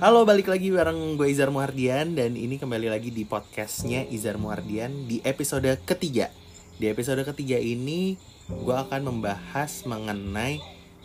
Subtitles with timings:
[0.00, 5.04] Halo, balik lagi bareng gue Izar Muhardian dan ini kembali lagi di podcastnya Izar Muhardian
[5.04, 6.32] di episode ketiga.
[6.80, 8.16] Di episode ketiga ini
[8.48, 10.56] gue akan membahas mengenai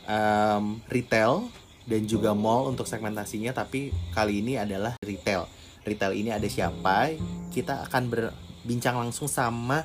[0.08, 1.52] em, retail
[1.84, 5.44] dan juga mall untuk segmentasinya, tapi kali ini adalah retail.
[5.84, 7.20] Retail ini ada siapa?
[7.52, 9.84] Kita akan berbincang langsung sama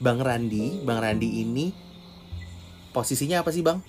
[0.00, 0.80] Bang Randi.
[0.88, 1.68] Bang Randi ini
[2.96, 3.84] posisinya apa sih, Bang?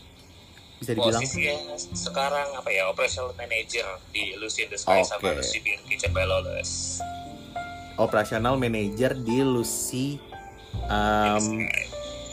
[0.77, 1.21] Bisa dibilang?
[1.21, 1.55] Posisinya
[1.91, 5.41] sekarang apa ya operational manager di Lucy in the Sky sama Oke.
[5.41, 7.01] Lucy Beer Kitchen by Lawless.
[7.97, 10.21] operasional manager di Lucy
[10.85, 11.65] um,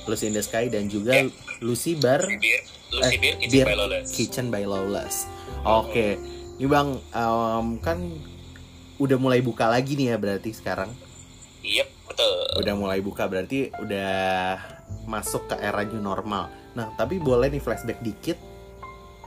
[0.04, 1.32] Lucy in the Sky dan juga Ya.
[1.64, 2.60] Lucy Bar Lucy Beer,
[2.92, 4.08] Lucy eh, Beer Kitchen Beer by Lawless.
[4.12, 5.16] Kitchen by Lawless.
[5.64, 6.20] Oke,
[6.60, 7.96] ini bang um, kan
[8.94, 10.92] udah mulai buka lagi nih ya berarti sekarang.
[11.64, 12.60] Iya betul.
[12.60, 14.60] Udah mulai buka berarti udah
[15.08, 16.52] masuk ke era new normal.
[16.74, 18.38] Nah tapi boleh nih flashback dikit.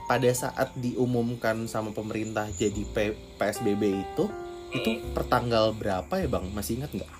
[0.04, 4.24] Pada saat diumumkan sama pemerintah jadi P- PSBB itu,
[4.70, 5.12] itu Hmm.
[5.12, 6.48] pertanggal berapa ya bang?
[6.48, 7.12] Masih ingat nggak?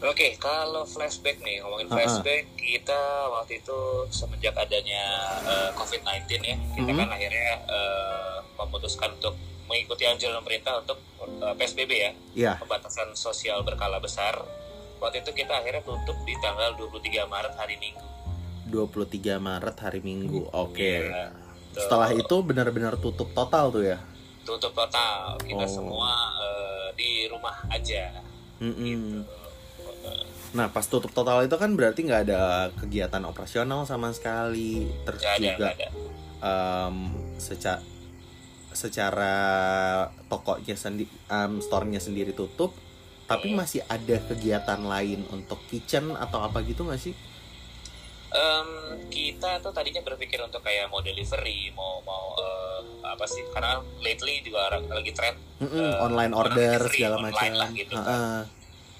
[0.00, 2.98] Oke, kalau flashback nih ngomongin flashback kita
[3.28, 5.02] waktu itu semenjak adanya
[5.44, 6.98] eh, COVID-19 ya kita Mhm.
[6.98, 9.36] kan akhirnya eh, memutuskan untuk
[9.68, 12.52] mengikuti anjuran pemerintah untuk eh, PSBB ya Iya.
[12.58, 14.34] pembatasan sosial berkala besar.
[14.98, 18.02] Waktu itu kita akhirnya tutup di tanggal 23 Maret hari Minggu.
[18.70, 20.46] 23 Maret hari Minggu.
[20.48, 21.04] Oke.
[21.04, 21.34] Iya,
[21.68, 21.82] tuh.
[21.82, 23.98] Setelah itu benar-benar tutup total tuh ya.
[24.40, 25.68] tutup total kita Oh.
[25.68, 28.10] semua eh, di rumah aja
[28.58, 29.22] Mm-mm.
[30.50, 32.40] Nah pas tutup total itu kan berarti nggak ada
[32.74, 34.90] kegiatan operasional sama sekali.
[35.00, 35.88] Terus ada juga nggak ada
[36.40, 36.96] em,
[37.36, 37.84] seca-
[38.70, 39.36] secara
[40.26, 41.10] tokonya sendiri,
[41.60, 42.74] store-nya sendiri tutup.
[43.24, 43.62] Tapi Hmm.
[43.62, 47.14] masih ada kegiatan lain untuk kitchen atau apa gitu nggak sih?
[48.30, 48.68] Em,
[49.08, 54.38] kita tuh tadinya berpikir untuk kayak mau delivery mau mau eh, apa sih karena lately
[54.40, 57.58] juga orang lagi tren Mm-mm, Eh, online order delivery segala online macam.
[57.58, 58.06] lah gitu kan.
[58.06, 58.40] Ha-ha.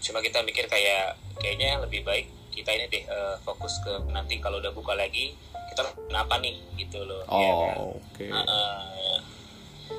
[0.01, 4.59] cuma kita mikir kayak kayaknya lebih baik kita ini deh eh, fokus ke nanti kalau
[4.59, 7.77] udah buka lagi kita kenapa nih gitu loh Oh ya kan?
[7.95, 8.27] oke.
[8.27, 9.17] Heeh.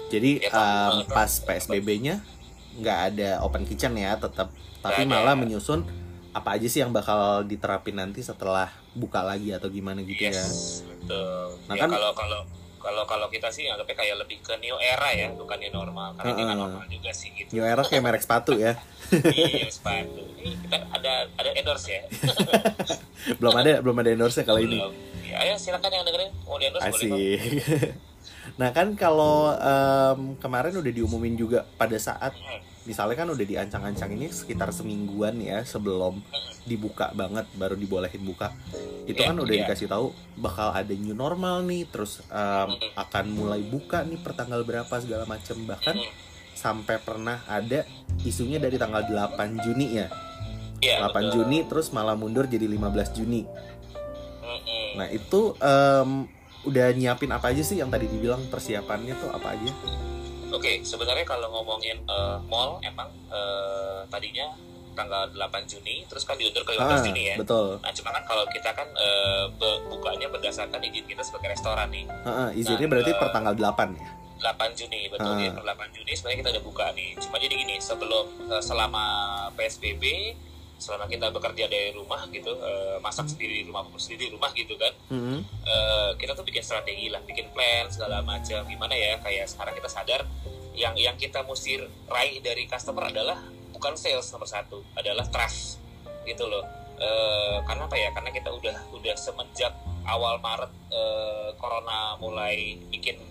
[0.10, 2.20] Jadi Ya, eh, pas PSBB-nya
[2.74, 5.84] nggak ada open kitchen ya tetap, tapi malah menyusun
[6.32, 10.32] apa aja sih yang bakal diterapin nanti setelah buka lagi atau gimana gitu ya.
[10.32, 11.60] Yes, betul.
[11.68, 12.40] Nah, ya kan- kalau kalau
[12.82, 16.18] kalau kalau kita sih anggapnya kayak lebih ke new era ya, bukan new normal.
[16.18, 16.72] Karena ini nggak Heeh.
[16.72, 17.50] normal juga sih gitu.
[17.54, 18.74] New Era kayak merek sepatu ya.
[19.12, 20.24] iya, sepatu.
[20.34, 22.02] Ini kita ada ada endorse ya.
[23.40, 24.82] belum ada belum ada endorse kalau ini.
[25.22, 27.38] Ya, ayo silakan yang dengerin mau di endorse boleh.
[27.38, 27.40] Asik.
[28.60, 32.60] nah kan kalau em, kemarin udah diumumin juga pada saat Hmm.
[32.82, 36.18] Misalnya kan udah diancang-ancang ini sekitar semingguan ya sebelum
[36.66, 38.54] dibuka banget baru dibolehin buka
[39.06, 39.62] itu Iya, kan udah iya.
[39.66, 42.98] dikasih tahu bakal ada new normal nih terus Mm-mm.
[42.98, 45.98] akan mulai buka nih pertanggal berapa segala macem bahkan
[46.54, 47.86] sampai pernah ada
[48.22, 50.08] isunya dari tanggal 8 Juni ya
[50.82, 51.30] Iya, 8 betul.
[51.46, 53.46] Juni terus malah mundur jadi 15 Juni.
[54.98, 56.26] Nah itu em,
[56.66, 59.72] udah nyiapin apa aja sih yang tadi dibilang persiapannya tuh apa aja?
[60.52, 64.52] Oke, sebenarnya kalau ngomongin eh, mall emang eh, tadinya
[64.92, 67.36] tanggal 8 Juni, terus kan diundur ke 15 Ah, Juni ya.
[67.40, 67.80] betul.
[67.80, 68.84] Nah, cuma kan kalau kita kan
[69.50, 72.04] be- bukanya berdasarkan izin kita sebagai restoran nih.
[72.04, 74.10] Heeh, izinnya Nah, berarti eh, per tanggal 8 ya.
[74.42, 75.40] 8 Juni betul Ah.
[75.40, 79.06] ya per 8 Juni sebenarnya kita udah buka nih cuma jadi gini sebelum eh, selama
[79.54, 80.04] PSBB
[80.82, 84.74] selama kita bekerja dari rumah gitu eh, masak sendiri di rumah sendiri di rumah gitu
[84.82, 84.94] kan.
[85.14, 85.38] Mhm.
[85.46, 88.66] eh, kita tuh bikin strategi lah bikin plan segala macam.
[88.66, 90.26] Gimana ya kayak sekarang kita sadar
[90.74, 93.38] yang yang kita mesti raih dari customer adalah
[93.70, 95.78] bukan sales nomor satu adalah trust
[96.26, 96.66] gitu loh.
[96.98, 98.10] Eh, karena apa ya?
[98.18, 99.74] Karena kita udah udah semenjak
[100.10, 103.22] awal Maret eh, corona mulai bikin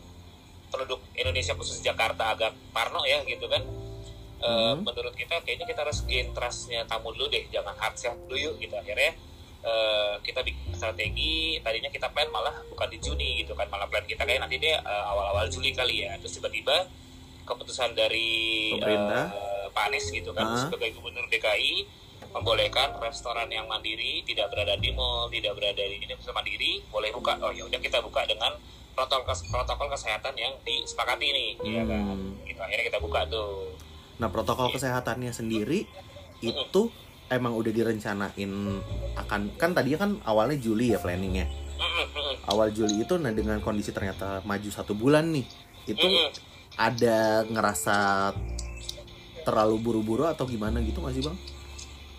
[0.71, 3.59] penduduk Indonesia khusus Jakarta agak parno ya gitu kan
[4.41, 4.83] Eh, Mhm.
[4.83, 8.55] menurut kita kayaknya kita harus gain trustnya tamu dulu deh jangan hard sell dulu yuk
[8.59, 9.13] gitu akhirnya
[9.61, 14.01] eh, kita bikin strategi tadinya kita plan malah bukan di Juni gitu kan malah plan
[14.03, 16.89] kita kayak nanti deh eh, awal-awal Juli kali ya terus tiba-tiba
[17.43, 19.29] keputusan dari Pemerintah.
[19.29, 20.57] eh, Pak Anies gitu kan Ah.
[20.59, 21.85] sebagai gubernur DKI
[22.31, 27.11] membolehkan restoran yang mandiri tidak berada di mall tidak berada di ini bisa mandiri boleh
[27.11, 28.57] buka oh ya udah kita buka dengan
[28.91, 32.41] protokol protokol kesehatan yang disepakati nih ya kan Hmm.
[32.43, 33.77] gitu akhirnya kita buka tuh
[34.21, 35.89] Nah protokol kesehatannya sendiri
[36.45, 36.83] itu
[37.33, 38.53] emang udah direncanain
[39.17, 41.49] akan kan tadinya kan awalnya Juli ya planningnya.
[42.47, 45.47] Awal Juli itu nah dengan kondisi ternyata maju satu bulan nih
[45.89, 46.07] itu
[46.77, 48.31] ada ngerasa
[49.43, 51.37] terlalu buru-buru atau gimana gitu nggak sih bang?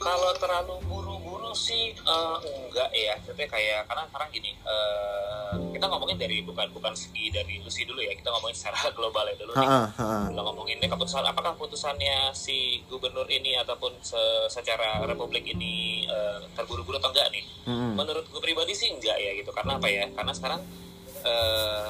[0.01, 1.10] kalau terlalu buru-buru
[1.53, 1.91] sih.
[2.01, 3.15] Uh, enggak ya.
[3.17, 7.99] Tapi kayak karena sekarang gini uh, kita ngomongin dari bukan bukan segi dari Lucy dulu
[7.99, 8.11] ya.
[8.11, 9.67] Kita ngomongin secara global ya dulu nih.
[9.67, 10.19] Ha-ha, ha-ha.
[10.29, 16.39] kita ngomongin ini keputusan apakah keputusannya si gubernur ini ataupun se- secara republik ini uh,
[16.53, 17.45] terburu-buru atau enggak nih?
[17.61, 17.93] Mm-mm.
[17.93, 19.51] menurut gue pribadi sih enggak ya gitu.
[19.51, 20.09] Karena apa ya?
[20.11, 20.61] Karena sekarang
[21.21, 21.87] eh,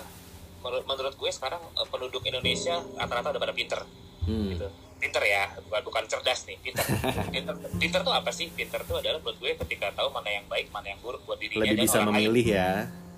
[0.59, 3.81] menurut menurut gue sekarang eh, penduduk Indonesia rata-rata udah pada pinter
[4.21, 4.53] Hmm.
[4.53, 4.69] gitu
[5.01, 6.85] pinter ya bukan bukan cerdas nih pinter.
[7.27, 8.47] Pinter pinter tuh apa sih?
[8.49, 11.65] Pinter tuh adalah menurut gue ketika tahu mana yang baik mana yang buruk buat dirinya
[11.65, 12.15] Lebih dan bisa orang lain.
[12.21, 12.69] memilih ya.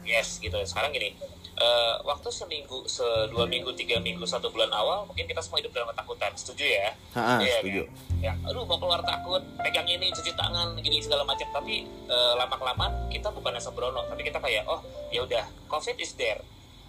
[0.04, 0.56] yes gitu.
[0.64, 1.12] Sekarang gini
[1.54, 5.72] eh, waktu seminggu se dua minggu tiga minggu satu bulan awal mungkin kita semua hidup
[5.72, 6.32] dalam ketakutan.
[6.34, 6.90] Setuju ya?
[7.14, 7.84] Ha-ha, Iya, setuju.
[8.20, 11.46] ya aduh mau keluar takut pegang ini cuci tangan gini segala macam.
[11.54, 16.16] Tapi eh, lama kelamaan kita bukan sembrono tapi kita kayak oh ya udah covid is
[16.16, 16.40] there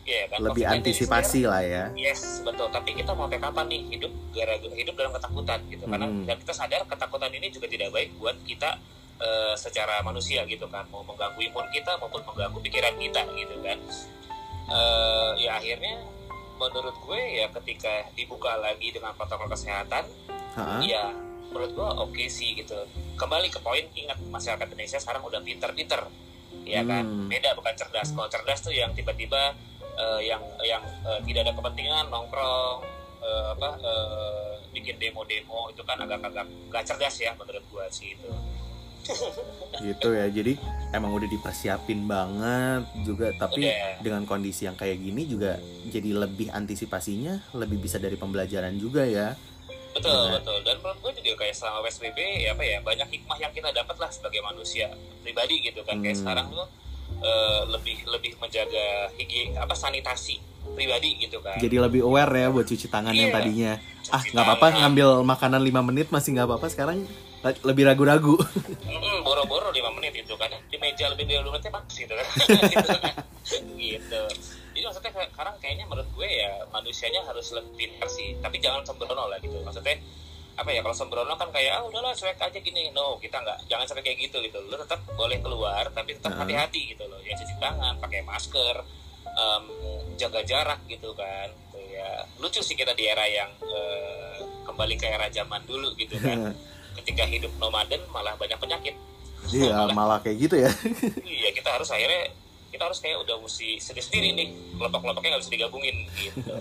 [0.05, 1.85] Iya kan Lebih antisipasi lah ya.
[1.95, 6.05] yes betul tapi kita mau sampai kapan nih hidup gara hidup dalam ketakutan gitu karena
[6.05, 6.25] Hmm.
[6.25, 8.77] dan kita sadar ketakutan ini juga tidak baik buat kita
[9.17, 13.79] eh, secara manusia gitu kan mau mengganggu imun kita maupun mengganggu pikiran kita gitu kan
[14.65, 16.01] Eh, ya akhirnya
[16.55, 20.05] menurut gue ya ketika dibuka lagi dengan protokol kesehatan
[20.55, 20.79] Ha-ha.
[20.79, 21.11] Iya,
[21.45, 22.79] menurut gua oke sih gitu.
[23.15, 25.99] Kembali ke poin, ingat masyarakat Indonesia sekarang udah pinter-pinter,
[26.63, 27.03] ya kan?
[27.03, 27.27] Hmm.
[27.27, 28.09] Beda bukan cerdas.
[28.09, 29.51] Kalau cerdas tuh yang tiba-tiba
[29.95, 32.79] eh, yang yang eh, tidak ada kepentingan nongkrong,
[33.21, 38.31] eh, apa eh, bikin demo-demo itu kan agak-agak gak cerdas ya menurut gua sih itu.
[39.85, 40.57] gitu ya jadi
[40.91, 44.01] emang udah dipersiapin banget juga tapi Udah.
[44.01, 49.37] dengan kondisi yang kayak gini juga jadi lebih antisipasinya lebih bisa dari pembelajaran juga ya
[49.95, 50.43] Betul, Iya.
[50.43, 50.59] betul.
[50.67, 53.95] Dan menurut gue juga kayak selama PSBB ya apa ya banyak hikmah yang kita dapat
[53.95, 54.91] lah sebagai manusia
[55.23, 56.03] pribadi gitu kan.
[56.03, 56.23] Kayak Hmm.
[56.27, 56.67] sekarang tuh
[57.17, 61.55] eh, lebih lebih menjaga higi apa sanitasi pribadi gitu kan.
[61.57, 63.37] jadi lebih aware ya buat cuci tangan yang Iya.
[63.37, 63.73] tadinya.
[64.07, 67.05] ah Cuci nggak apa-apa ngambil makanan 5 menit masih nggak apa-apa sekarang.
[67.43, 68.35] Le- lebih ragu-ragu.
[68.89, 70.49] Mm, boro-boro 5 menit itu kan.
[70.65, 72.27] Di meja lebih dari 2 menit pas gitu kan.
[72.65, 73.15] Gitu kan
[73.77, 74.23] gitu.
[74.73, 78.33] Jadi maksudnya sekarang kayaknya menurut gue ya manusianya harus lebih pintar sih.
[78.39, 79.61] Tapi jangan sembrono lah gitu.
[79.61, 80.01] Maksudnya
[80.55, 82.95] apa ya kalau sembrono kan kayak ah udahlah cuek aja gini.
[82.95, 84.59] No kita nggak jangan sampai kayak gitu gitu.
[84.71, 86.43] Lo tetap boleh keluar tapi tetap Heeh.
[86.47, 87.19] hati-hati gitu loh.
[87.27, 88.77] Ya cuci tangan pakai masker
[89.35, 89.65] em,
[90.15, 91.51] jaga jarak gitu kan.
[91.75, 92.23] Tuh ya.
[92.39, 96.55] Lucu sih kita di era yang eh, kembali ke era zaman dulu gitu kan.
[97.03, 98.95] Ketika hidup nomaden malah banyak penyakit.
[99.51, 100.71] Iya malah kayak gitu ya.
[101.43, 102.31] Iya kita harus akhirnya
[102.71, 104.49] kita harus kayak udah mesti sendiri-sendiri nih.
[104.79, 106.55] Kelompok-kelompoknya nggak bisa digabungin gitu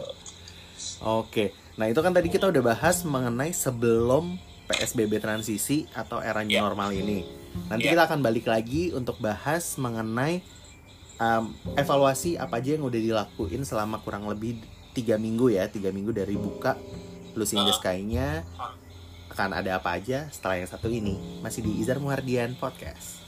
[0.99, 6.53] Oke, nah itu kan tadi kita udah bahas mengenai sebelum PSBB transisi atau era new
[6.53, 6.61] Ya.
[6.61, 7.23] normal ini.
[7.67, 7.93] Nanti Ya.
[7.93, 10.41] kita akan balik lagi untuk bahas mengenai
[11.17, 14.59] um, evaluasi apa aja yang udah dilakuin selama kurang lebih
[14.91, 16.77] tiga minggu ya, tiga minggu dari buka
[17.33, 17.73] in the Ah.
[17.73, 18.27] Sky-nya.
[19.27, 21.17] Akan ada apa aja setelah yang satu ini.
[21.41, 23.22] Masih di Izar Muhardian Podcast.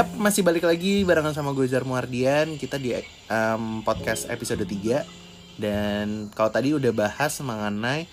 [0.00, 5.60] Yap, masih balik lagi barengan sama gue Zar Muardian Kita di em, podcast episode 3
[5.60, 8.08] Dan kalau tadi udah bahas mengenai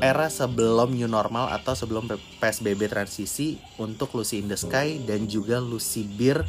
[0.00, 2.08] era sebelum new normal atau sebelum
[2.40, 6.48] PSBB transisi untuk Lucy in the Sky dan juga Lucy Beer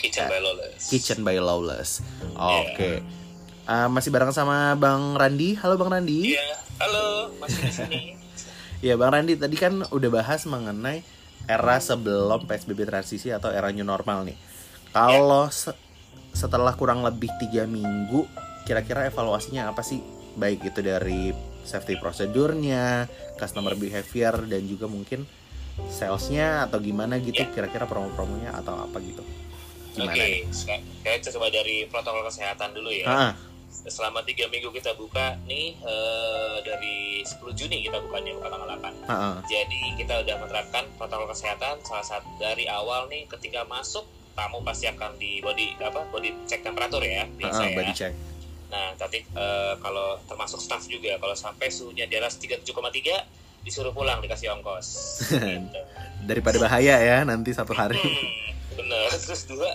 [0.00, 2.00] kitchen by lawless Kitchen by Lawless.
[2.40, 3.04] Oke.
[3.68, 5.60] Eh, masih bareng sama Bang Randi.
[5.60, 6.32] Halo Bang Randi.
[6.32, 8.00] iya halo masih di sini
[8.88, 11.04] Ya Bang Randi tadi kan udah bahas mengenai
[11.46, 14.36] era sebelum PSBB transisi atau era new normal nih.
[14.90, 15.76] Kalau se-
[16.32, 18.26] setelah kurang lebih tiga minggu,
[18.66, 20.02] kira-kira evaluasinya apa sih?
[20.36, 21.32] Baik itu dari
[21.64, 25.24] safety prosedurnya, customer behavior dan juga mungkin
[25.88, 27.40] salesnya atau gimana gitu.
[27.40, 27.48] Ya.
[27.48, 29.22] Kira-kira promo-promonya atau apa gitu?
[29.96, 30.24] oke Gimana?
[30.52, 33.32] sekarang kita coba dari protokol kesehatan dulu ya Ah,
[33.84, 38.80] selama tiga minggu kita buka nih eh, dari 10 Juni kita bukanya buka tanggal 8
[38.80, 39.34] ah, ah.
[39.44, 44.84] jadi kita udah menerapkan protokol kesehatan salah satu dari awal nih ketika masuk tamu pasti
[44.88, 48.14] akan di body apa body check temperatur ya biasa ah, ya body check.
[48.66, 54.18] Nah, tapi eh, kalau termasuk staff juga, kalau sampai suhunya di atas 37,3 disuruh pulang
[54.22, 54.86] dikasih ongkos.
[55.30, 55.80] gitu.
[56.26, 57.98] Daripada bahaya ya nanti satu hari.
[57.98, 59.10] Hmm, bener.
[59.10, 59.70] Terus dua,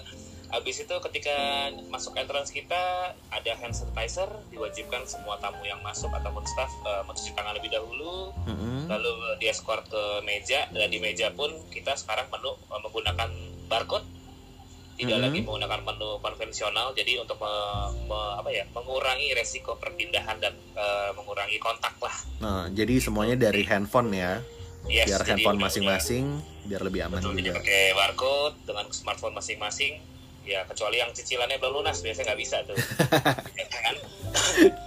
[0.51, 1.35] abis itu ketika
[1.87, 2.75] masuk entrance kita
[3.27, 8.35] ada hand sanitizer, diwajibkan semua tamu yang masuk ataupun staff eh, mencuci tangan lebih dahulu,
[8.43, 8.85] Mm-mm.
[8.85, 13.29] lalu di escort ke meja dan di meja pun kita sekarang menu eh, menggunakan
[13.65, 14.07] barcode.
[14.91, 15.23] Tidak Mhm.
[15.23, 16.93] lagi menggunakan menu konvensional.
[16.93, 22.13] Jadi untuk me- me- apa ya mengurangi resiko perpindahan dan eh, mengurangi kontak lah.
[22.37, 24.43] Nah, jadi semuanya dari handphone ya,
[24.83, 26.25] Yes, biar jadi handphone udah- masing-masing,
[26.63, 27.57] biar lebih aman betul jadi juga.
[27.57, 29.93] pakai barcode dengan smartphone masing-masing
[30.43, 32.77] ya kecuali yang cicilannya belum lunas biasanya nggak bisa tuh
[33.53, 33.95] Ya kan?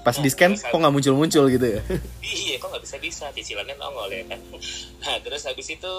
[0.01, 1.81] Pas di scan, kok nggak muncul-muncul gitu ya?
[2.21, 4.41] iya kok nggak bisa bisa cicilannya nongol ya kan
[5.01, 5.95] nah terus habis itu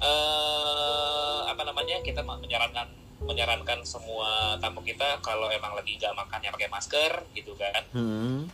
[0.00, 2.88] eh apa namanya kita menyarankan
[3.20, 8.48] menyarankan semua tamu kita kalau emang lagi nggak makan ya pakai masker gitu kan Hmm.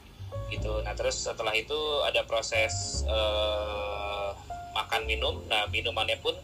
[0.49, 4.28] gitu nah terus setelah itu ada proses eh,
[4.73, 6.35] makan minum nah minumannya pun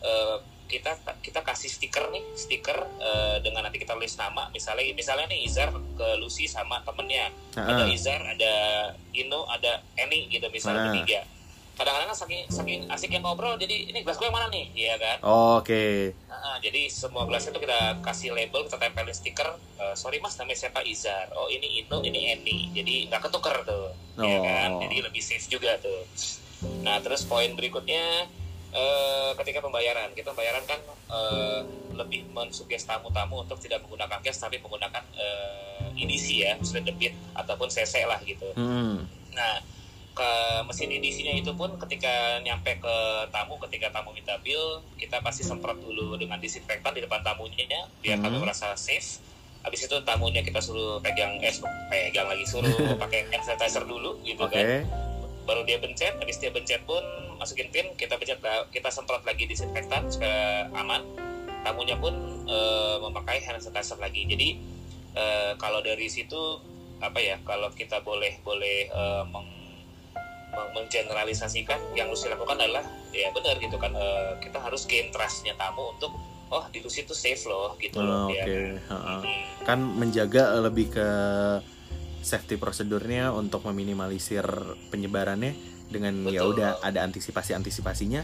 [0.00, 0.36] eh,
[0.68, 5.42] kita kita kasih stiker nih stiker eh, dengan nanti kita tulis nama misalnya misalnya nih
[5.42, 8.54] Izar ke Lucy sama temennya ada Ah, Izar, ada
[9.10, 10.86] Ino, ada Eni gitu misalnya Ah.
[10.86, 11.20] bertiga.
[11.74, 15.22] Kadang-kadang kan saking saking asiknya ngobrol, jadi ini gelas gue yang mana nih, iya kan?
[15.56, 16.10] Oke.
[16.26, 19.46] Nah, jadi semua gelas itu kita kasih label, kita tempelin stiker.
[19.78, 21.30] eh, sorry mas, namanya siapa Izar?
[21.32, 22.74] Oh ini Ino, ini Eni.
[22.74, 24.42] Jadi nggak ketuker tuh, ya Oh.
[24.42, 24.70] kan?
[24.82, 26.02] Jadi lebih safe juga tuh.
[26.82, 28.26] Nah terus poin berikutnya
[28.70, 31.60] eh, ketika pembayaran, kita pembayaran kan eh,
[31.94, 37.66] lebih mensuggest tamu-tamu untuk tidak menggunakan cash tapi menggunakan eh, edisi ya, maksudnya debit ataupun
[37.66, 38.46] CC lah gitu.
[38.54, 39.02] Hmm.
[39.34, 39.54] Nah,
[40.14, 40.30] ke
[40.66, 42.96] mesin edisinya itu pun ketika nyampe ke
[43.30, 48.18] tamu, ketika tamu minta bill, kita pasti semprot dulu dengan disinfektan di depan tamunya biar
[48.18, 48.26] Hmm.
[48.26, 49.22] tamu merasa safe.
[49.62, 54.18] Habis itu tamunya kita suruh pegang eh suruh pegang lagi suruh pakai hand sanitizer dulu
[54.22, 54.54] gitu Oke.
[54.54, 54.86] kan.
[55.46, 57.02] Baru dia bencet, habis dia bencet pun
[57.38, 61.02] masukin pin, kita bencet kita semprot lagi disinfektan supaya aman.
[61.58, 62.14] Tamunya pun
[62.44, 64.22] eh, memakai hand sanitizer lagi.
[64.24, 64.48] Jadi
[65.14, 66.38] eh, kalau dari situ
[66.98, 69.54] apa ya kalau kita boleh boleh eh, meng-
[70.50, 75.54] meng- menggeneralisasikan yang Lucy lakukan adalah ya benar gitu kan eh, kita harus gain trustnya
[75.54, 76.10] tamu untuk
[76.48, 78.56] oh di Lucy itu safe loh gitu Oh, loh ya Oke.
[78.88, 78.98] kan?
[79.22, 79.22] Hmm,
[79.62, 81.08] Kan menjaga lebih ke
[82.20, 84.44] safety prosedurnya untuk meminimalisir
[84.88, 85.54] penyebarannya
[85.88, 88.22] dengan ya udah ada antisipasi-antisipasinya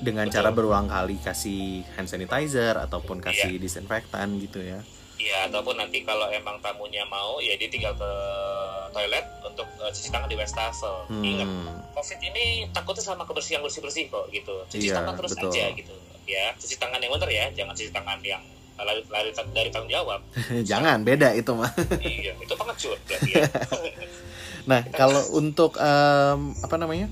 [0.00, 0.36] dengan Betul.
[0.36, 4.80] cara berulang kali kasih hand sanitizer ataupun kasih disinfektan gitu ya.
[5.20, 8.10] ya ataupun nanti kalau emang tamunya mau ya dia tinggal ke
[8.90, 11.68] toilet untuk eh, cuci tangan di wastafel ingat Hmm.
[11.92, 15.52] covid ini takutnya sama kebersihan bersih bersih kok gitu cuci Iya, tangan terus betul.
[15.52, 15.92] aja gitu
[16.24, 18.40] ya cuci tangan yang benar ya jangan cuci tangan yang
[18.82, 20.20] lari, lari dari tanggung jawab
[20.70, 21.70] Jangan beda itu mah.
[21.98, 23.44] iya itu pengecut berarti ya
[24.62, 27.08] Nah, kalau untuk em, apa namanya?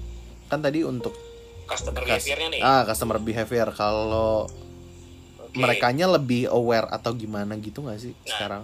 [0.46, 1.16] Kan tadi untuk
[1.64, 4.48] customer Kas- behaviornya nih ah customer behavior kalau
[5.38, 5.56] Oke.
[5.56, 8.24] merekanya lebih aware atau gimana gitu nggak sih Nah.
[8.26, 8.62] sekarang?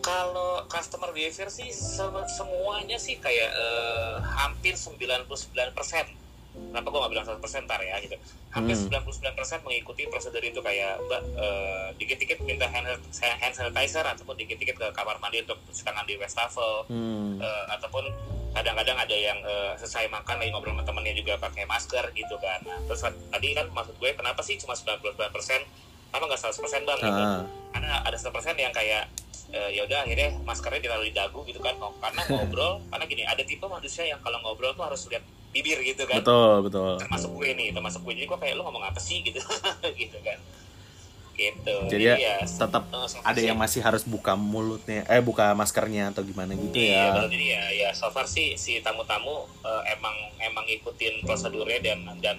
[0.00, 5.28] kalau customer behavior sih se- semuanya sih kayak eh, hampir 99%
[6.50, 8.16] kenapa gue gak bilang 100% ntar ya gitu.
[8.50, 9.02] Hampir Hmm.
[9.06, 12.86] 99% mengikuti prosedur itu kayak mbak eh, dikit-dikit minta hand,
[13.20, 16.86] hand sanitizer ataupun dikit-dikit ke kamar mandi untuk cuci tangan di wastafel.
[16.90, 17.38] Hmm.
[17.38, 18.04] Eh, ataupun
[18.50, 22.58] kadang-kadang ada yang eh, selesai makan lagi ngobrol sama temennya juga pakai masker gitu kan.
[22.66, 25.06] Nah, terus tadi kan maksud gue kenapa sih cuma 99%
[26.10, 26.98] kenapa nggak 100% bang?
[26.98, 27.22] Gitu.
[27.22, 29.06] Ah, karena ada 100% yang kayak
[29.50, 33.42] eh, ya udah akhirnya maskernya ditaruh di dagu gitu kan karena ngobrol karena gini ada
[33.42, 36.94] tipe manusia yang kalau ngobrol tuh harus lihat bibir gitu kan betul betul.
[36.96, 39.42] termasuk gue nih termasuk gue jadi gue kayak lu ngomong apa sih gitu
[40.00, 40.38] gitu kan
[41.32, 46.12] gitu Jadi ya, ya tetap so- ada yang masih harus buka mulutnya, eh buka maskernya
[46.12, 47.04] atau gimana gitu Iya, ya.
[47.16, 47.26] betul.
[47.32, 52.36] jadi ya, ya so far sih si tamu-tamu eh, emang emang ngikutin prosedurnya dan dan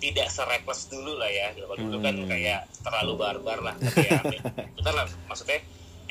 [0.00, 1.52] tidak serekles dulu lah ya.
[1.54, 2.24] Kalau dulu kan Hmm.
[2.26, 3.74] kayak terlalu barbar lah.
[3.76, 4.18] Tapi ya,
[4.72, 5.04] betul lah.
[5.28, 5.60] Maksudnya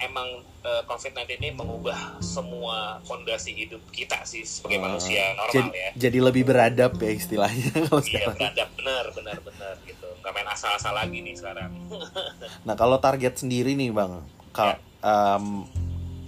[0.01, 0.27] emang
[0.59, 5.89] eh, COVID-19 ini mengubah semua fondasi hidup kita sih sebagai Ah, manusia normal Jadi, ya.
[5.97, 8.35] jadi lebih beradab ya istilahnya kalau Iya, sekarang.
[8.35, 10.07] beradab benar, benar, benar gitu.
[10.19, 11.71] Gak main asal-asal lagi nih sekarang.
[12.67, 14.51] Nah kalau target sendiri nih bang, Ya.
[14.51, 15.45] kal em,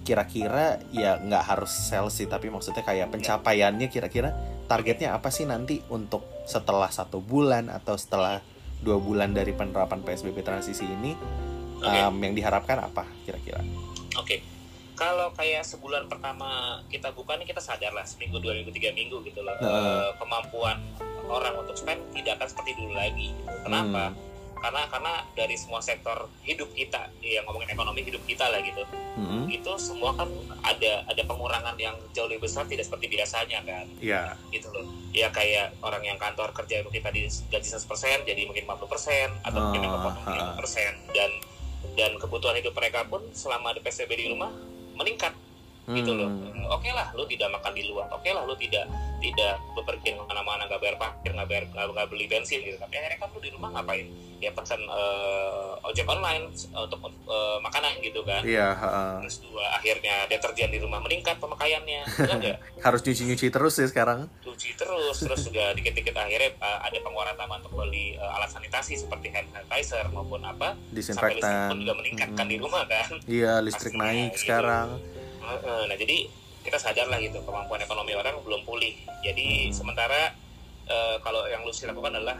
[0.01, 4.33] kira-kira ya nggak harus sales sih, tapi maksudnya kayak pencapaiannya kira-kira
[4.65, 8.41] targetnya apa sih nanti untuk setelah satu bulan atau setelah
[8.79, 11.13] dua bulan dari penerapan PSBB transisi ini
[11.81, 11.97] Oke.
[11.97, 13.59] em, yang diharapkan apa kira-kira?
[14.13, 14.43] Oke,
[14.93, 16.49] kalau kayak sebulan pertama
[16.87, 19.73] kita buka nih kita sadar lah seminggu dua minggu tiga minggu gitu loh Heeh.
[19.99, 20.77] Eh, kemampuan
[21.23, 23.31] orang untuk spend tidak akan seperti dulu lagi.
[23.31, 23.55] Gitu.
[23.63, 24.11] Kenapa?
[24.11, 24.29] Hmm.
[24.61, 29.49] Karena karena dari semua sektor hidup kita yang ngomongin ekonomi hidup kita lah gitu, Hmm.
[29.49, 30.29] itu semua kan
[30.61, 34.37] ada ada pengurangan yang jauh lebih besar tidak seperti biasanya kan Ya.
[34.47, 39.33] gitu loh ya kayak orang yang kantor kerja mungkin tadi gaji 100% jadi mungkin 50%
[39.41, 40.35] atau mungkin yang Ah, kepotong ah.
[40.55, 41.31] 50% dan
[41.97, 44.51] dan kebutuhan hidup mereka pun selama ada PSBB di rumah
[44.95, 45.33] meningkat
[45.97, 46.29] gitu loh.
[46.29, 46.49] Hmm.
[46.71, 48.07] oke lah lu tidak makan di luar.
[48.13, 48.85] Oke lah lu tidak
[49.21, 52.77] tidak bepergian ke mana-mana gak bayar bayar parkir nggak bayar nggak, nggak beli bensin gitu.
[52.79, 54.07] Tapi akhirnya kan lu di rumah ngapain?
[54.41, 58.41] Ya pesan uh, ojek online untuk uh, makanan gitu kan.
[58.41, 59.21] Iya uh.
[59.21, 62.01] terus dua akhirnya deterjen di rumah meningkat pemakaiannya.
[62.27, 64.27] Enggak harus nyuci terus sih sekarang.
[64.41, 68.97] Cuci terus terus juga dikit-dikit akhirnya uh, ada pengeluaran tambahan untuk beli uh, alat sanitasi
[68.97, 70.75] seperti hand sanitizer maupun apa.
[70.89, 71.77] Disinfektan.
[71.77, 73.21] Juga meningkat kan di rumah kan.
[73.29, 74.41] Iya listrik Pastinya, naik gitu.
[74.43, 74.87] sekarang
[75.89, 76.29] nah jadi
[76.61, 78.93] kita sadar lah gitu kemampuan ekonomi orang belum pulih.
[79.25, 79.73] Jadi hmm.
[79.73, 80.33] sementara
[80.87, 82.37] uh, kalau yang Lucy lakukan adalah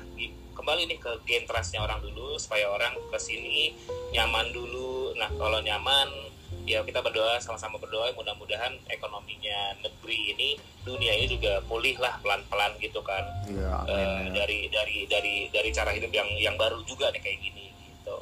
[0.53, 3.73] kembali nih ke gain trustnya orang dulu supaya orang ke sini
[4.13, 5.17] nyaman dulu.
[5.17, 6.29] Nah kalau nyaman
[6.69, 10.49] ya kita berdoa sama-sama berdoa mudah-mudahan ekonominya negeri ini
[10.85, 13.25] dunia ini juga pulih lah pelan-pelan gitu kan.
[13.49, 17.65] Ya, uh, dari dari dari dari cara hidup yang yang baru juga nih kayak gini
[17.73, 18.19] gitu.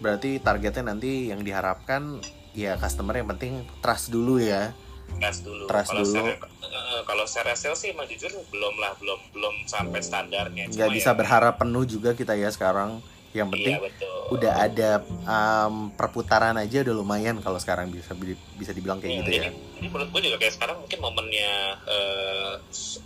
[0.00, 4.74] Berarti targetnya nanti yang diharapkan ya customer yang penting trust dulu ya.
[5.18, 5.64] Trust dulu.
[5.66, 6.12] Trust kalau dulu.
[6.14, 10.70] secara, uh, kalau secara sales sih emang jujur belum lah belum belum sampai standarnya.
[10.70, 13.02] Nggak bisa ya, berharap penuh juga kita ya sekarang.
[13.30, 14.90] Yang iya, penting iya, udah ada
[15.22, 18.10] um, perputaran aja udah lumayan kalau sekarang bisa
[18.58, 19.50] bisa dibilang kayak hmm, gitu ya.
[19.78, 21.52] Ini menurut gue juga kayak sekarang mungkin momennya
[21.86, 22.58] uh,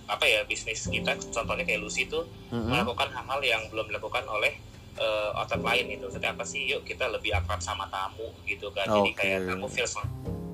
[0.08, 2.72] apa ya bisnis kita contohnya kayak Lucy itu mm -hmm.
[2.72, 4.56] melakukan hal-hal yang belum dilakukan oleh
[4.98, 6.06] uh, outlet lain gitu.
[6.10, 6.62] Seperti apa sih?
[6.70, 8.86] Yuk kita lebih akrab sama tamu gitu kan.
[8.86, 8.98] Okay.
[8.98, 9.88] Jadi kayak kamu feel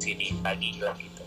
[0.01, 1.23] sini tadi lah gitu.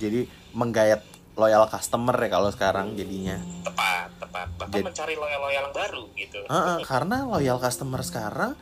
[0.00, 0.20] Jadi
[0.54, 1.00] menggayat
[1.34, 3.36] loyal customer ya kalau sekarang jadinya.
[3.66, 4.46] Tepat, tepat.
[4.54, 6.38] Bahkan Jadi, mencari loyal-loyal yang baru gitu.
[6.46, 8.52] Uh, uh, karena loyal customer sekarang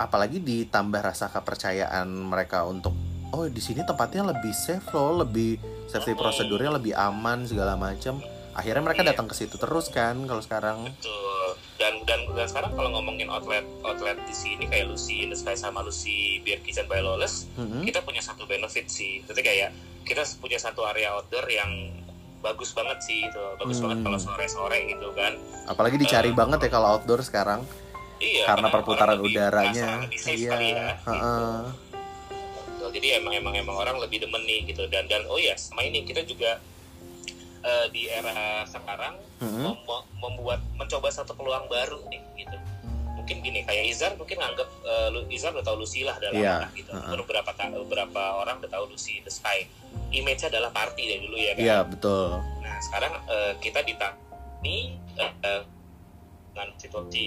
[0.00, 2.96] apalagi ditambah rasa kepercayaan mereka untuk
[3.30, 8.18] oh di sini tempatnya lebih safe loh, lebih safety prosedurnya lebih aman segala macam.
[8.50, 9.14] Akhirnya mereka iya.
[9.14, 10.90] datang ke situ terus kan kalau sekarang.
[10.90, 11.39] Betul
[11.80, 15.56] dan dan dan sekarang kalau ngomongin outlet outlet di sini kayak Lucy in the Sky
[15.56, 17.88] sama Lucy Beer Kitchen by Lawless mm-hmm.
[17.88, 19.70] kita punya satu benefit sih jadi kayak
[20.04, 21.88] kita punya satu area outdoor yang
[22.40, 23.84] bagus banget sih itu bagus hmm.
[23.84, 25.36] banget kalau sore sore gitu kan
[25.68, 27.60] apalagi dicari uh, banget ya kalau outdoor sekarang
[28.16, 31.68] iya karena perputaran udaranya iya ya, uh-uh.
[32.80, 32.86] gitu.
[32.96, 36.00] jadi emang emang emang orang lebih demen nih gitu dan dan oh ya sama ini
[36.08, 36.56] kita juga
[37.64, 39.64] uh, di era sekarang mm-hmm.
[39.64, 42.56] mem membuat mencoba satu peluang baru nih gitu
[43.20, 46.64] mungkin gini kayak Izar mungkin nganggap uh, Izar udah tahu Lucy lah dalam yeah.
[46.64, 47.14] anak gitu uh-huh.
[47.20, 47.50] beberapa
[47.86, 49.68] beberapa orang udah tahu Lucy the Sky
[50.10, 53.94] image-nya adalah party dari dulu ya kan iya yeah, betul nah sekarang uh, kita di
[54.60, 55.62] ini uh,
[56.52, 57.24] dengan situasi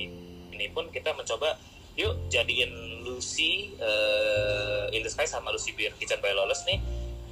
[0.54, 1.58] ini pun kita mencoba
[1.94, 2.74] yuk jadiin
[3.06, 6.82] Lucy uh, in the Sky sama Lucy Beer Kitchen by Lawless nih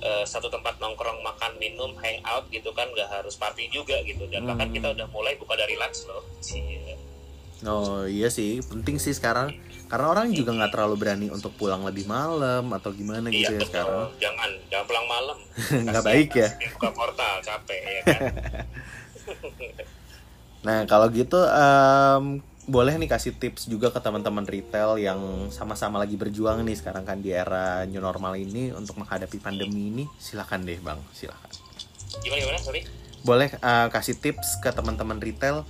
[0.02, 4.28] uh, satu tempat nongkrong makan minum hangout gitu kan nggak harus party juga gitu.
[4.28, 4.76] Dan bahkan hmm.
[4.78, 6.26] kita udah mulai buka dari lunch loh.
[6.42, 6.98] Cie.
[7.72, 8.60] oh iya sih.
[8.66, 9.54] Penting sih sekarang.
[9.92, 13.68] Karena orang juga nggak terlalu berani untuk pulang lebih malam atau gimana gitu iya, ya
[13.68, 14.08] sekarang.
[14.24, 15.38] Jangan jangan pulang malam.
[15.92, 16.50] Nggak baik ya.
[16.80, 18.22] buka portal capek ya kan?
[20.64, 26.14] Nah kalau gitu um, boleh nih kasih tips juga ke teman-teman retail yang sama-sama lagi
[26.14, 30.04] berjuang nih sekarang kan di era new normal ini untuk menghadapi pandemi ini.
[30.22, 31.00] Silakan deh bang.
[31.10, 31.50] Silakan.
[32.22, 32.60] Gimana gimana?
[32.62, 32.82] Sorry.
[33.22, 35.66] Boleh uh, kasih tips ke teman-teman retail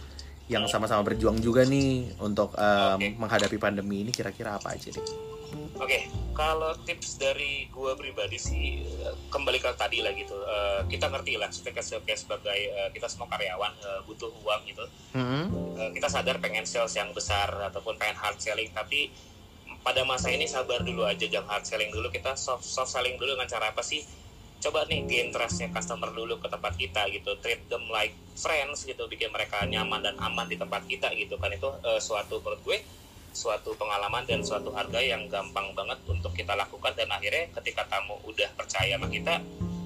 [0.52, 3.16] yang sama-sama berjuang juga nih untuk um, okay.
[3.16, 5.08] menghadapi pandemi ini kira-kira apa aja deh
[5.52, 6.02] Oke, okay.
[6.32, 8.86] kalau tips dari gue pribadi sih
[9.28, 10.32] kembali ke tadi lah gitu.
[10.32, 11.84] Uh, kita ngerti lah, sebagai
[12.16, 14.86] sebagai uh, kita semua karyawan uh, butuh uang gitu.
[15.18, 15.44] Mm-hmm.
[15.76, 19.12] Uh, kita sadar pengen sales yang besar ataupun pengen hard selling, tapi
[19.82, 22.08] pada masa ini sabar dulu aja, jangan hard selling dulu.
[22.14, 24.06] Kita soft soft selling dulu dengan cara apa sih?
[24.62, 29.10] Coba nih gain trustnya customer dulu ke tempat kita gitu, treat them like friends gitu,
[29.10, 31.50] bikin mereka nyaman dan aman di tempat kita gitu kan.
[31.50, 32.78] Itu uh, suatu menurut gue
[33.34, 36.94] suatu pengalaman dan suatu harga yang gampang banget untuk kita lakukan.
[36.94, 39.42] Dan akhirnya ketika tamu udah percaya sama kita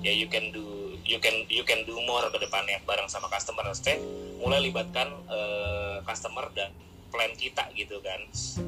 [0.05, 3.63] ya you can do you can you can do more ke depannya bareng sama customer.
[3.71, 3.95] Stay
[4.43, 6.69] mulai libatkan uh, customer dan
[7.15, 8.19] plan kita gitu kan.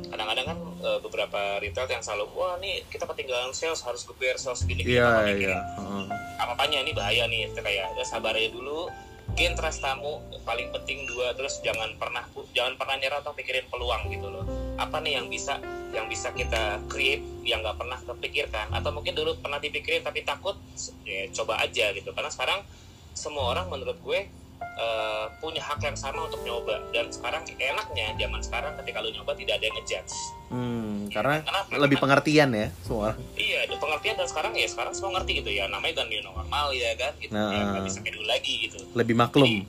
[0.08, 0.58] Kadang-kadang kan
[0.88, 5.04] uh, beberapa retail yang selalu wah nih kita ketinggalan sales harus geber sales gini gini
[5.04, 5.60] yeah, yeah.
[5.76, 6.08] uh.
[6.40, 8.88] apa apanya ini bahaya nih itu kayak ya sabar aja dulu.
[9.36, 12.24] Gain trust tamu paling penting dua terus jangan pernah
[12.56, 14.48] jangan pernah nyerah atau pikirin peluang gitu loh.
[14.80, 15.60] Apa nih yang bisa
[15.92, 20.56] yang bisa kita create yang nggak pernah terpikirkan atau mungkin dulu pernah dipikirin tapi takut
[21.04, 22.16] ya coba aja gitu.
[22.16, 22.64] Karena sekarang
[23.12, 24.32] semua orang menurut gue
[24.62, 26.80] uh, punya hak yang sama untuk nyoba.
[26.94, 30.16] Dan sekarang enaknya zaman sekarang ketika lu nyoba tidak ada yang ngejudge.
[30.48, 31.76] Hmm, karena Kenapa?
[31.76, 33.18] lebih pengertian ya semua.
[33.36, 35.66] Iya ada pengertian dan sekarang ya sekarang semua ngerti gitu ya.
[35.68, 37.34] Namanya kan new normal ya kan gitu.
[37.34, 38.78] Nah, ya nggak bisa kayak dulu lagi gitu.
[38.96, 39.48] Lebih maklum.
[39.48, 39.60] Jadi,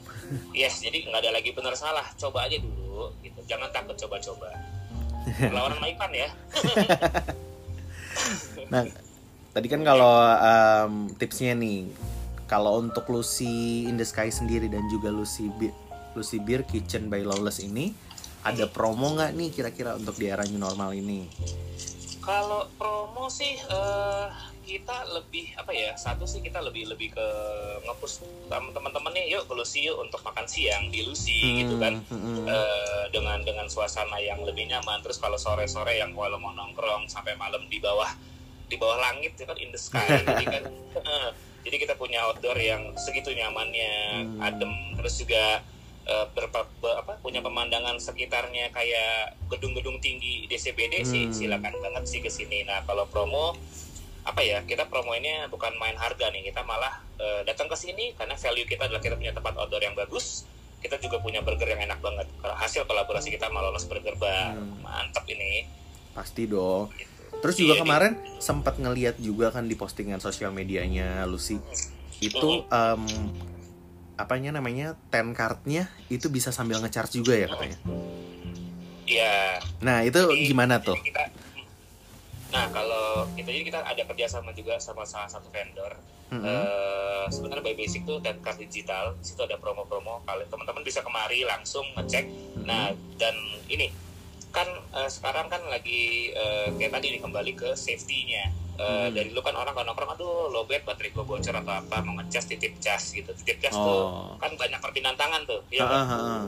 [0.55, 2.07] yes jadi nggak ada lagi benar salah.
[2.15, 3.41] Coba aja dulu gitu.
[3.49, 4.49] Jangan takut coba-coba.
[5.57, 6.29] Lawan Maipan ya.
[8.69, 8.85] Nah
[9.57, 11.89] tadi kan kalau um, tipsnya nih
[12.49, 15.77] kalau untuk Lucy in the Sky sendiri dan juga Lucy Beer,
[16.17, 17.93] Lucy Beer Kitchen by Lawless ini
[18.41, 21.29] ada promo nggak nih kira-kira untuk di era new normal ini?
[22.25, 24.27] Kalau promo sih eh,
[24.65, 25.93] kita lebih apa ya?
[26.01, 27.27] Satu sih kita lebih lebih ke
[27.85, 32.01] ngepush sama teman-teman nih, yuk ke Lucy yuk untuk makan siang di Lucy gitu kan.
[32.09, 35.05] Hmm, hmm, Eh, dengan dengan suasana yang lebih nyaman.
[35.05, 38.09] Terus kalau sore-sore yang kalau mau nongkrong sampai malam di bawah
[38.69, 40.05] di bawah langit itu kan in the sky.
[40.25, 40.65] jadi kan
[41.01, 41.31] eh,
[41.69, 44.41] jadi kita punya outdoor yang segitu nyamannya, Hmm.
[44.41, 44.73] adem.
[44.97, 45.61] Terus juga
[46.09, 51.37] eh, berpa- be- apa punya pemandangan sekitarnya kayak gedung-gedung tinggi DCBD sih Hmm.
[51.37, 52.65] silakan banget sih ke sini.
[52.65, 53.53] Nah, kalau promo
[54.25, 58.15] apa ya kita promo ini bukan main harga nih kita malah eh, datang ke sini
[58.15, 61.83] karena value kita adalah kita punya tempat outdoor yang bagus kita juga punya burger yang
[61.83, 64.81] enak banget hasil kolaborasi kita sama Lolos Burger Bar Hmm.
[64.81, 65.69] mantap ini
[66.11, 66.89] Pasti dong.
[66.95, 67.18] gitu.
[67.39, 71.61] Terus juga Iya, kemarin sempat ngeliat juga kan di postingan sosial medianya Lucy
[72.19, 73.03] itu em,
[74.15, 77.79] apanya namanya ten cardnya itu bisa sambil ngecharge juga ya katanya.
[79.05, 80.95] Iya, Nah itu Jadi- gimana tuh?
[80.95, 81.25] jadi kita
[82.49, 85.93] nah kalau kita jadi kita ada kerjasama juga sama salah satu vendor
[86.29, 86.45] Mm-mm.
[86.45, 91.01] Eh, sebenarnya by basic tuh dan card digital di situ ada promo-promo kalian teman-teman bisa
[91.01, 92.25] kemari langsung ngecek
[92.59, 93.37] nah dan
[93.67, 93.93] ini
[94.51, 98.47] kan eh, sekarang kan lagi eh, kayak tadi nih kembali ke safety-nya
[98.79, 99.11] Eh, Hmm.
[99.11, 102.47] dari lu kan orang kan nongkrong aduh lobet baterai gua bocor atau apa mau ngecas
[102.47, 103.83] titip cas gitu titip cas Oh.
[103.83, 104.03] tuh
[104.39, 105.99] kan banyak perpindahan tangan tuh ya Ah, kan?
[105.99, 106.43] ah, ah.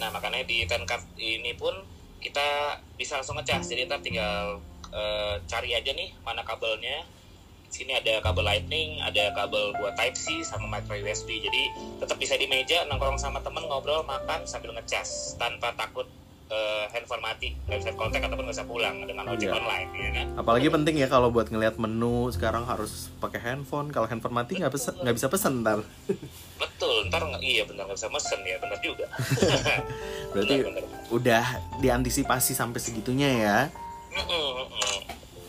[0.00, 1.76] Nah makanya di ten card ini pun
[2.18, 2.40] kita
[2.96, 3.68] bisa langsung ngecas.
[3.68, 7.04] Jadi ntar tinggal eh, cari aja nih mana kabelnya.
[7.68, 11.36] Sini ada kabel lightning, ada kabel buat type C sama micro USB.
[11.38, 11.62] Jadi
[11.98, 16.08] tetap bisa di meja nongkrong sama temen ngobrol makan sambil ngecas tanpa takut
[16.52, 19.56] eh, handphone mati, nggak bisa kontak ataupun nggak bisa pulang dengan ojek Iya.
[19.56, 20.26] online, ya kan?
[20.36, 23.88] Apalagi penting ya kalau buat ngelihat menu sekarang harus pakai handphone.
[23.88, 25.80] Kalau handphone mati nggak pesen nggak bisa pesen ntar.
[26.62, 29.06] Betul, ntar nggak iya benar nggak bisa mesen ya, benar juga.
[30.32, 30.84] Berarti Benar, benar.
[31.10, 31.44] udah
[31.78, 33.58] diantisipasi sampai segitunya ya.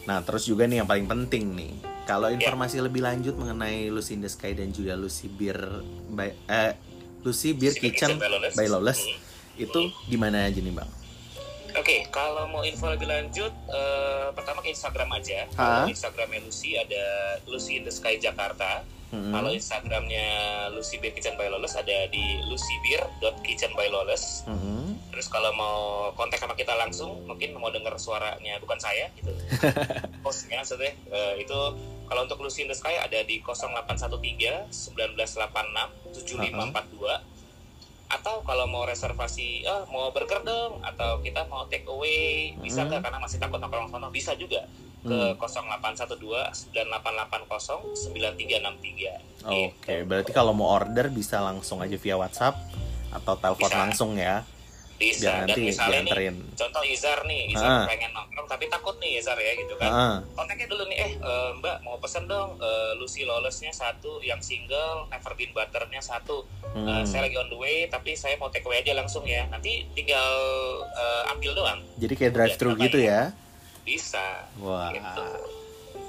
[0.03, 1.73] Nah, terus juga nih yang paling penting nih.
[2.03, 2.35] Kalau Ya.
[2.37, 5.55] informasi lebih lanjut mengenai Lucy in the Sky dan juga Lucy Beer
[6.09, 6.75] by eh
[7.21, 8.53] Lucy Beer Kitchen by Lawless.
[8.53, 9.22] by Lawless Hmm.
[9.57, 10.89] Itu di mana aja nih, Bang?
[11.73, 15.49] Oke, kalau mau info lebih lanjut, eh, pertama ke Instagram aja.
[15.57, 18.85] Kalau Instagramnya Lucy ada Lucy in the Sky Jakarta.
[19.13, 19.29] Mm-mm.
[19.29, 20.29] Kalau Instagramnya
[20.73, 24.45] Lucy Beer Kitchen by Lawless ada di lucybeer.kitchen by Lawless.
[24.45, 24.97] Mm-mm.
[25.13, 29.33] Terus kalau mau kontak sama kita langsung, mungkin mau dengar suaranya bukan saya gitu.
[30.25, 31.59] Hostnya maksudnya eh, itu
[32.05, 37.32] kalau untuk Lucy in the Sky ada di 0813 1986 7542
[38.07, 42.89] atau kalau mau reservasi ah mau burger dong atau kita mau take away bisa Hmm.
[42.89, 44.63] nggak karena masih takut nongkrong sono bisa juga
[45.01, 45.35] ke Hmm.
[45.35, 52.55] 0812 9880 9363 Oke, berarti kalau mau order bisa langsung aja via WhatsApp
[53.11, 54.47] atau telepon langsung ya.
[54.95, 56.35] Bisa dan nanti misalnya nih dianterin.
[56.53, 57.83] contoh Izar nih Izar Ah.
[57.83, 60.15] pengen nongkrong tapi takut nih Izar ya gitu kan Heeh.
[60.31, 65.07] kontaknya dulu nih eh eh, Mbak mau pesen dong eh, Lucy Lawless-nya satu yang single
[65.07, 67.05] Never Been Butter-nya satu Eh, Hmm.
[67.05, 70.29] saya lagi on the way tapi saya mau take away aja langsung ya nanti tinggal
[70.87, 73.21] eh, ambil doang Jadi kayak drive thru Ya, gitu ya.
[73.83, 74.89] bisa Wah.
[74.89, 75.25] gitu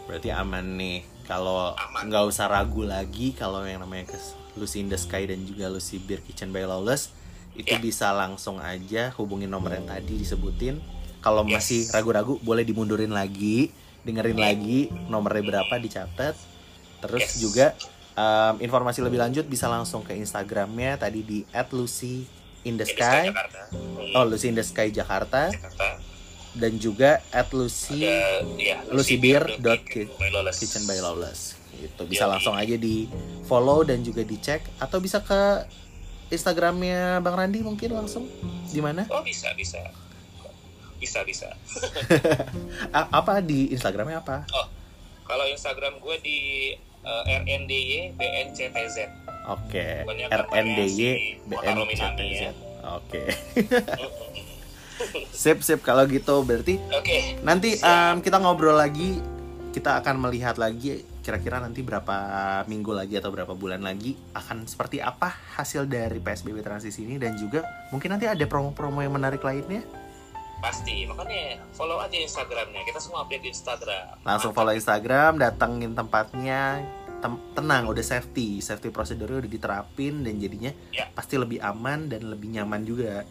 [0.05, 0.99] Berarti aman nih.
[1.23, 4.13] Kalau nggak usah ragu lagi kalau yang namanya
[4.55, 7.09] Lucy in the Sky dan juga Lucy Beer Kitchen by Lawless
[7.55, 7.79] itu Ya.
[7.79, 10.83] bisa langsung aja hubungin nomor yang tadi disebutin.
[11.19, 11.53] Kalau Yes.
[11.55, 13.71] masih ragu-ragu boleh dimundurin lagi,
[14.03, 14.45] dengerin Hmm.
[14.45, 16.35] lagi nomornya berapa dicatat.
[17.01, 17.41] Terus Yes.
[17.41, 17.67] juga
[18.15, 22.23] um, informasi lebih lanjut bisa langsung ke Instagramnya tadi di @lucy
[22.63, 23.27] in the sky.
[23.27, 23.61] Jakarta
[24.15, 25.99] Oh, Lucy in the Sky Jakarta Jakarta
[26.55, 27.19] dan juga
[27.51, 28.79] @lucy ada ya.
[30.55, 32.33] Kitchen by Lawless gitu bisa Yoi.
[32.39, 33.11] langsung aja di
[33.45, 35.67] follow dan juga dicek atau bisa ke
[36.35, 38.27] Instagramnya Bang Randi mungkin langsung.
[38.69, 39.79] Di mana oh bisa bisa.
[40.99, 41.49] Bisa bisa.
[43.19, 44.49] Apa di Instagramnya apa?
[45.25, 46.39] Kalau Instagram gue di
[47.05, 48.97] eh, RNDY BNCTZ
[49.47, 49.87] oke.
[50.09, 51.01] Banyak RNDY
[51.47, 52.53] BNCTZ ya.
[52.89, 53.23] oke.
[55.35, 58.15] Sip sip kalau gitu berarti Oke, nanti Siap.
[58.15, 59.19] em, kita ngobrol lagi
[59.75, 62.15] kita akan melihat lagi kira-kira nanti berapa
[62.65, 67.33] minggu lagi atau berapa bulan lagi akan seperti apa hasil dari PSBB transisi ini dan
[67.35, 69.81] juga mungkin nanti ada promo-promo yang menarik lainnya
[70.61, 71.05] pasti.
[71.05, 72.81] Makanya follow aja Instagramnya.
[72.83, 74.21] Kita semua update di Instagram.
[74.21, 76.85] langsung follow Instagram datengin tempatnya
[77.19, 81.09] tem- tenang udah safety safety prosedurnya udah diterapin dan jadinya Ya.
[81.11, 83.25] pasti lebih aman dan lebih nyaman juga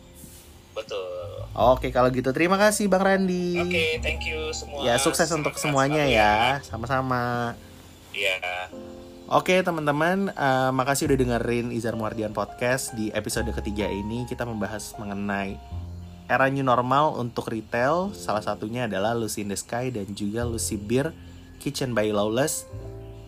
[0.73, 1.45] Betul.
[1.53, 4.81] oke kalau gitu terima kasih Bang Randi Oke, thank you semua.
[4.81, 7.53] ya sukses untuk semuanya ya sama-sama
[8.13, 8.69] Iya.
[9.25, 14.93] Oke teman-teman, uh, makasih udah dengerin Izar Muardian Podcast Di episode ketiga ini kita membahas
[15.01, 15.57] mengenai
[16.29, 20.77] era new normal untuk retail Salah satunya adalah Lucy in the Sky dan juga Lucy
[20.77, 21.09] Beer
[21.57, 22.69] Kitchen by Lawless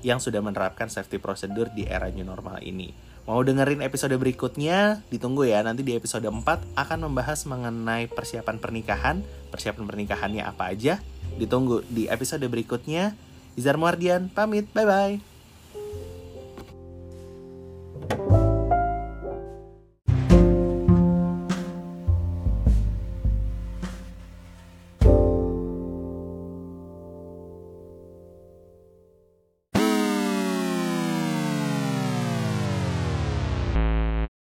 [0.06, 2.94] Yang sudah menerapkan safety procedure di era new normal ini
[3.26, 5.02] Mau dengerin episode berikutnya?
[5.10, 6.46] Ditunggu ya, nanti di episode 4
[6.78, 11.02] akan membahas mengenai persiapan pernikahan Persiapan pernikahannya apa aja?
[11.42, 13.25] Ditunggu di episode berikutnya
[13.56, 15.35] Izar Muardian, pamit, bye-bye